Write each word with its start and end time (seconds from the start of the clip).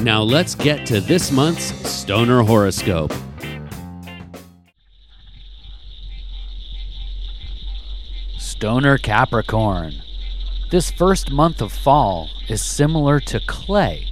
Now 0.00 0.22
let's 0.22 0.54
get 0.54 0.86
to 0.86 1.00
this 1.00 1.30
month's 1.30 1.66
Stoner 1.88 2.42
Horoscope. 2.42 3.12
Stoner 8.36 8.98
Capricorn. 8.98 9.94
This 10.70 10.90
first 10.90 11.30
month 11.30 11.62
of 11.62 11.72
fall 11.72 12.28
is 12.48 12.62
similar 12.62 13.20
to 13.20 13.40
clay. 13.46 14.10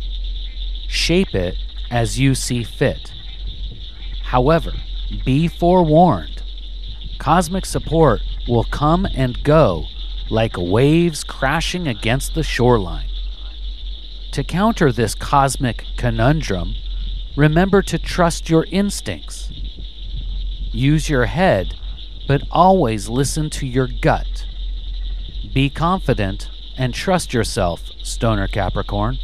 Shape 0.88 1.34
it 1.34 1.57
as 1.91 2.19
you 2.19 2.35
see 2.37 2.62
fit. 2.62 3.12
However, 4.23 4.73
be 5.24 5.49
forewarned. 5.49 6.43
Cosmic 7.19 7.66
support 7.66 8.21
will 8.49 8.65
come 8.65 9.07
and 9.15 9.43
go 9.43 9.85
like 10.30 10.57
waves 10.57 11.24
crashing 11.24 11.88
against 11.88 12.35
the 12.35 12.43
shoreline. 12.43 13.12
To 14.33 14.43
counter 14.43 14.91
this 14.91 15.15
cosmic 15.15 15.85
conundrum, 15.99 16.75
remember 17.37 17.83
to 17.83 17.99
trust 17.99 18.49
your 18.49 18.65
instincts. 18.71 19.53
Use 20.73 21.11
your 21.11 21.27
head, 21.27 21.74
but 22.27 22.41
always 22.51 23.11
listen 23.11 23.51
to 23.51 23.66
your 23.66 23.87
gut. 23.87 24.47
Be 25.52 25.69
confident 25.69 26.49
and 26.79 26.95
trust 26.95 27.35
yourself, 27.35 27.91
Stoner 28.02 28.49
Capricorn. 28.49 29.19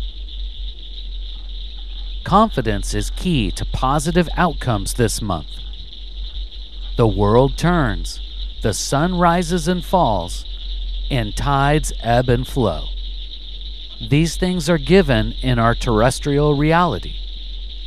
Confidence 2.24 2.92
is 2.92 3.08
key 3.08 3.50
to 3.52 3.64
positive 3.64 4.28
outcomes 4.36 4.92
this 4.92 5.22
month. 5.22 5.48
The 6.98 7.08
world 7.08 7.56
turns, 7.56 8.20
the 8.60 8.74
sun 8.74 9.18
rises 9.18 9.68
and 9.68 9.82
falls, 9.82 10.44
and 11.10 11.34
tides 11.34 11.94
ebb 12.00 12.28
and 12.28 12.46
flow. 12.46 12.88
These 14.00 14.36
things 14.36 14.70
are 14.70 14.78
given 14.78 15.32
in 15.42 15.58
our 15.58 15.74
terrestrial 15.74 16.54
reality. 16.54 17.16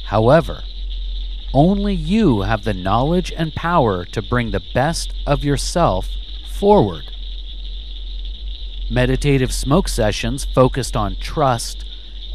However, 0.06 0.64
only 1.54 1.94
you 1.94 2.42
have 2.42 2.64
the 2.64 2.74
knowledge 2.74 3.32
and 3.36 3.54
power 3.54 4.04
to 4.06 4.22
bring 4.22 4.52
the 4.52 4.64
best 4.74 5.14
of 5.26 5.44
yourself 5.44 6.10
forward. 6.50 7.12
Meditative 8.90 9.54
smoke 9.54 9.88
sessions 9.88 10.44
focused 10.44 10.98
on 10.98 11.16
trust 11.16 11.86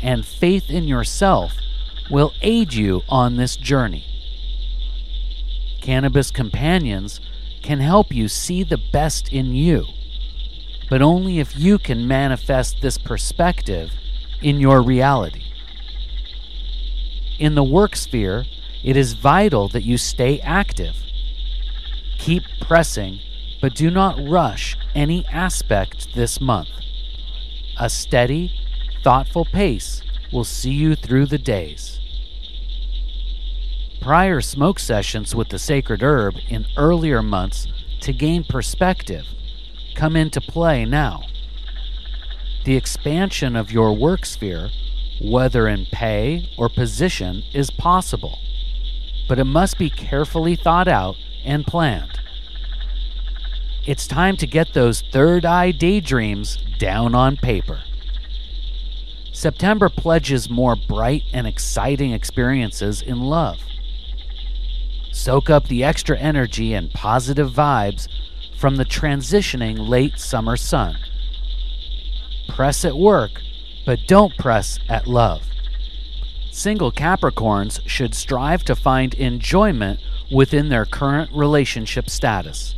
and 0.01 0.25
faith 0.25 0.71
in 0.71 0.89
yourself 0.89 1.53
will 2.11 2.33
aid 2.41 2.73
you 2.73 3.03
on 3.09 3.37
this 3.37 3.57
journey. 3.57 4.05
Cannabis 5.83 6.31
companions 6.31 7.21
can 7.63 7.81
help 7.81 8.13
you 8.13 8.27
see 8.29 8.63
the 8.63 8.81
best 8.93 9.33
in 9.33 9.55
you 9.55 9.85
but 10.89 11.03
only 11.03 11.39
if 11.39 11.57
you 11.57 11.79
can 11.79 12.07
manifest 12.07 12.81
this 12.81 12.99
perspective 12.99 13.93
in 14.41 14.61
your 14.61 14.83
reality. 14.83 15.43
In 17.39 17.55
the 17.55 17.65
work 17.65 17.97
sphere, 17.97 18.45
it 18.85 18.97
is 18.97 19.15
vital 19.15 19.69
that 19.69 19.83
you 19.85 19.99
stay 19.99 20.41
active. 20.41 20.97
Keep 22.19 22.45
pressing, 22.61 23.19
but 23.61 23.75
do 23.75 23.91
not 23.91 24.19
rush 24.29 24.77
any 24.95 25.27
aspect 25.27 26.15
this 26.15 26.41
month. 26.41 26.69
A 27.79 27.91
steady, 27.91 28.53
thoughtful 29.03 29.45
pace 29.45 30.03
will 30.33 30.45
see 30.45 30.73
you 30.73 30.95
through 30.95 31.27
the 31.27 31.39
days. 31.39 32.01
Prior 34.01 34.41
smoke 34.41 34.79
sessions 34.79 35.35
with 35.35 35.49
the 35.49 35.59
sacred 35.59 36.03
herb 36.03 36.37
in 36.49 36.65
earlier 36.77 37.23
months 37.23 37.67
to 38.01 38.13
gain 38.13 38.45
perspective 38.45 39.27
come 39.97 40.15
into 40.15 40.41
play 40.41 40.85
now. 40.85 41.25
The 42.65 42.77
expansion 42.77 43.57
of 43.57 43.73
your 43.73 43.93
work 43.93 44.27
sphere, 44.27 44.71
whether 45.23 45.67
in 45.67 45.87
pay 45.87 46.51
or 46.59 46.69
position, 46.69 47.43
is 47.55 47.71
possible, 47.71 48.39
but 49.29 49.39
it 49.39 49.45
must 49.45 49.79
be 49.79 49.91
carefully 49.91 50.55
thought 50.55 50.87
out 50.87 51.17
and 51.45 51.67
planned. 51.67 52.21
It's 53.87 54.07
time 54.07 54.37
to 54.39 54.47
get 54.47 54.75
those 54.75 55.03
third 55.13 55.45
eye 55.45 55.71
daydreams 55.71 56.59
down 56.79 57.15
on 57.15 57.37
paper. 57.37 57.81
September 59.33 59.89
pledges 59.89 60.51
more 60.51 60.77
bright 60.77 61.23
and 61.33 61.47
exciting 61.47 62.13
experiences 62.13 63.01
in 63.01 63.21
love. 63.21 63.59
Soak 65.13 65.49
up 65.49 65.69
the 65.69 65.85
extra 65.85 66.19
energy 66.19 66.75
and 66.75 66.91
positive 66.91 67.51
vibes 67.51 68.09
from 68.57 68.77
the 68.77 68.85
transitioning 68.85 69.89
late 69.89 70.19
summer 70.19 70.57
sun. 70.57 70.97
Press 72.49 72.85
at 72.85 72.97
work, 72.97 73.43
but 73.85 74.07
don't 74.07 74.37
press 74.39 74.79
at 74.89 75.07
love. 75.07 75.43
Single 76.51 76.91
Capricorns 76.91 77.87
should 77.87 78.15
strive 78.15 78.65
to 78.65 78.75
find 78.75 79.13
enjoyment 79.15 80.01
within 80.33 80.71
their 80.71 80.87
current 80.87 81.31
relationship 81.33 82.09
status. 82.09 82.75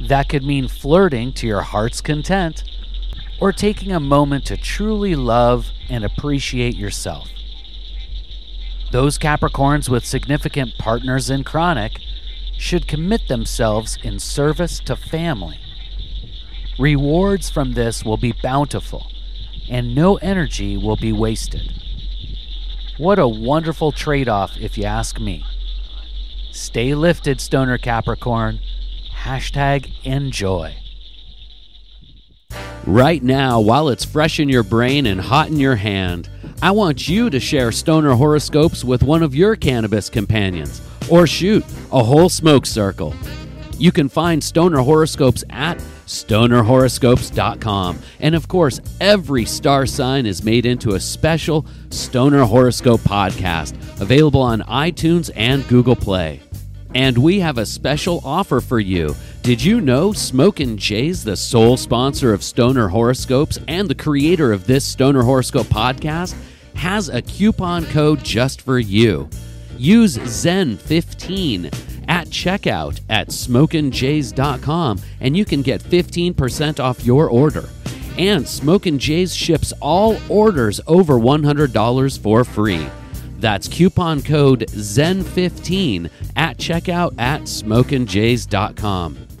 That 0.00 0.28
could 0.28 0.42
mean 0.42 0.68
flirting 0.68 1.32
to 1.34 1.46
your 1.46 1.62
heart's 1.62 2.00
content 2.00 2.64
or 3.40 3.52
taking 3.52 3.92
a 3.92 4.00
moment 4.00 4.46
to 4.46 4.56
truly 4.56 5.14
love 5.14 5.70
and 5.88 6.04
appreciate 6.04 6.76
yourself. 6.76 7.28
Those 8.90 9.18
Capricorns 9.18 9.88
with 9.88 10.06
significant 10.06 10.78
partners 10.78 11.28
in 11.28 11.44
chronic 11.44 12.00
should 12.58 12.88
commit 12.88 13.28
themselves 13.28 13.98
in 14.02 14.18
service 14.18 14.80
to 14.80 14.96
family. 14.96 15.58
Rewards 16.78 17.50
from 17.50 17.72
this 17.72 18.04
will 18.04 18.16
be 18.16 18.34
bountiful, 18.42 19.06
and 19.68 19.94
no 19.94 20.16
energy 20.16 20.76
will 20.76 20.96
be 20.96 21.12
wasted. 21.12 21.72
What 22.98 23.18
a 23.18 23.28
wonderful 23.28 23.92
trade 23.92 24.28
off, 24.28 24.56
if 24.58 24.78
you 24.78 24.84
ask 24.84 25.18
me. 25.18 25.44
Stay 26.52 26.94
lifted, 26.94 27.40
Stoner 27.40 27.78
Capricorn. 27.78 28.60
Hashtag 29.22 29.90
enjoy. 30.04 30.76
Right 32.86 33.22
now, 33.22 33.60
while 33.60 33.88
it's 33.88 34.04
fresh 34.04 34.38
in 34.38 34.48
your 34.48 34.62
brain 34.62 35.06
and 35.06 35.20
hot 35.20 35.48
in 35.48 35.58
your 35.58 35.76
hand, 35.76 36.28
I 36.62 36.70
want 36.70 37.08
you 37.08 37.30
to 37.30 37.40
share 37.40 37.72
stoner 37.72 38.14
horoscopes 38.14 38.84
with 38.84 39.02
one 39.02 39.22
of 39.22 39.34
your 39.34 39.56
cannabis 39.56 40.08
companions 40.08 40.80
or 41.10 41.26
shoot 41.26 41.64
a 41.92 42.02
whole 42.02 42.28
smoke 42.28 42.66
circle. 42.66 43.14
You 43.78 43.92
can 43.92 44.08
find 44.08 44.42
stoner 44.42 44.78
horoscopes 44.78 45.44
at 45.50 45.78
stonerhoroscopes.com. 46.06 47.98
And 48.20 48.34
of 48.34 48.48
course, 48.48 48.80
every 49.00 49.44
star 49.44 49.86
sign 49.86 50.26
is 50.26 50.44
made 50.44 50.66
into 50.66 50.94
a 50.94 51.00
special 51.00 51.66
Stoner 51.90 52.44
Horoscope 52.44 53.00
podcast 53.00 53.74
available 54.00 54.42
on 54.42 54.60
iTunes 54.62 55.30
and 55.34 55.66
Google 55.68 55.96
Play. 55.96 56.40
And 56.94 57.18
we 57.18 57.40
have 57.40 57.58
a 57.58 57.66
special 57.66 58.20
offer 58.24 58.60
for 58.60 58.78
you. 58.78 59.16
Did 59.42 59.62
you 59.62 59.80
know 59.80 60.12
Smokin' 60.12 60.78
Jay's 60.78 61.24
the 61.24 61.36
sole 61.36 61.76
sponsor 61.76 62.32
of 62.32 62.44
Stoner 62.44 62.88
Horoscopes 62.88 63.58
and 63.66 63.88
the 63.88 63.94
creator 63.94 64.52
of 64.52 64.66
this 64.66 64.84
Stoner 64.84 65.22
Horoscope 65.22 65.66
podcast 65.66 66.36
has 66.76 67.08
a 67.08 67.22
coupon 67.22 67.84
code 67.86 68.22
just 68.22 68.60
for 68.60 68.78
you. 68.78 69.28
Use 69.78 70.16
Zen15 70.16 71.66
at 72.08 72.28
checkout 72.28 73.00
at 73.08 73.28
smokinjays.com 73.28 75.00
and 75.20 75.36
you 75.36 75.44
can 75.44 75.62
get 75.62 75.82
15% 75.82 76.80
off 76.80 77.04
your 77.04 77.28
order. 77.28 77.68
And 78.16 78.46
Smokin' 78.46 78.98
Jays 78.98 79.34
ships 79.34 79.72
all 79.80 80.16
orders 80.28 80.80
over 80.86 81.14
$100 81.14 82.18
for 82.20 82.44
free. 82.44 82.86
That's 83.38 83.68
coupon 83.68 84.22
code 84.22 84.60
ZEN15 84.68 86.10
at 86.36 86.56
checkout 86.58 87.18
at 87.18 87.42
smokinjays.com. 87.42 89.33